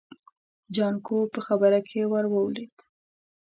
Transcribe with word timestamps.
جانکو 0.75 1.17
په 1.33 1.39
خبره 1.47 1.79
کې 1.89 2.01
ور 2.11 2.25
ولوېد. 2.29 2.75